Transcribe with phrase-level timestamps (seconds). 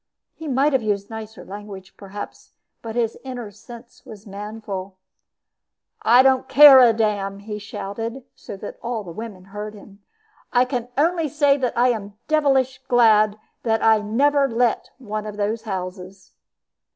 [0.33, 4.97] He might have used nicer language, perhaps, but his inner sense was manful.
[6.01, 9.99] "I don't care a damn," he shouted, so that all the women heard him.
[10.51, 15.61] "I can only say I am devilish glad that I never let one of those
[15.61, 16.31] houses."